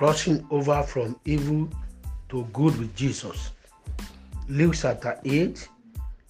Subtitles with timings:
[0.00, 1.68] crossing over from evil
[2.30, 3.50] to good with Jesus.
[4.48, 5.68] Luke chapter 8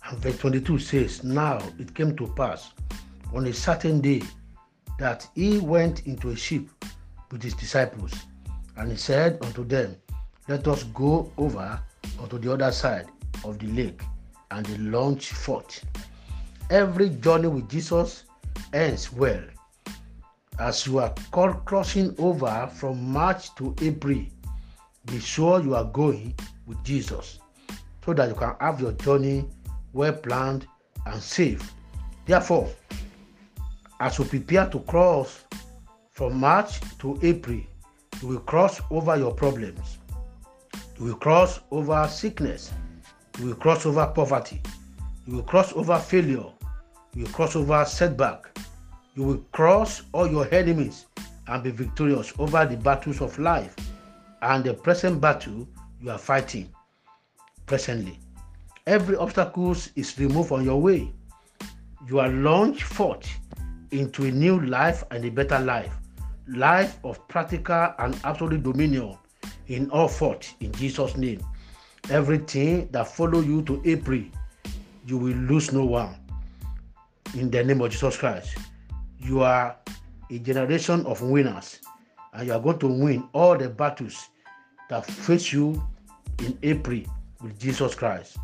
[0.09, 2.73] and verse 22 says, Now it came to pass
[3.33, 4.23] on a certain day
[4.99, 6.65] that he went into a ship
[7.31, 8.13] with his disciples,
[8.77, 9.95] and he said unto them,
[10.49, 11.81] Let us go over
[12.21, 13.07] unto the other side
[13.45, 14.03] of the lake.
[14.51, 15.85] And they launched forth.
[16.71, 18.25] Every journey with Jesus
[18.73, 19.45] ends well.
[20.61, 21.15] As you are
[21.65, 24.21] crossing over from March to April,
[25.07, 26.35] be sure you are going
[26.67, 27.39] with Jesus
[28.05, 29.47] so that you can have your journey
[29.95, 30.67] well planned
[31.07, 31.73] and safe.
[32.27, 32.69] Therefore,
[34.01, 35.45] as you prepare to cross
[36.11, 37.61] from March to April,
[38.21, 39.97] you will cross over your problems.
[40.99, 42.71] You will cross over sickness.
[43.39, 44.61] You will cross over poverty.
[45.27, 46.45] You will cross over failure.
[47.15, 48.60] You will cross over setback.
[49.21, 51.05] You will cross all your enemies
[51.47, 53.77] and be victorious over the battles of life
[54.41, 55.69] and the present battle
[56.01, 56.73] you are fighting
[57.67, 58.19] presently.
[58.87, 61.13] Every obstacle is removed on your way.
[62.09, 63.29] You are launched forth
[63.91, 65.93] into a new life and a better life.
[66.49, 69.19] Life of practical and absolute dominion
[69.67, 71.45] in all forth in Jesus' name.
[72.09, 74.23] Everything that follow you to April,
[75.07, 76.17] you will lose no one.
[77.35, 78.57] In the name of Jesus Christ.
[79.21, 79.77] You are
[80.31, 81.81] a generation of winners,
[82.33, 84.29] and you are going to win all the battles
[84.89, 85.83] that face you
[86.41, 87.03] in April
[87.43, 88.39] with Jesus Christ.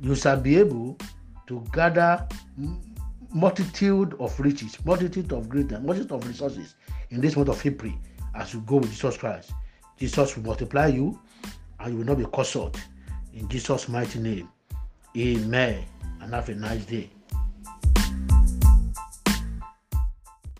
[0.00, 0.96] You shall be able
[1.46, 2.26] to gather
[3.32, 6.74] multitude of riches, multitude of greatness, multitude of resources
[7.10, 7.92] in this month of April
[8.34, 9.52] as you go with Jesus Christ.
[9.98, 11.20] Jesus will multiply you
[11.80, 12.76] and you will not be cut.
[13.34, 14.48] In Jesus' mighty name.
[15.16, 15.84] Amen.
[16.20, 17.10] And have a nice day.